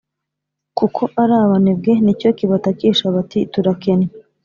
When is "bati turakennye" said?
3.15-4.09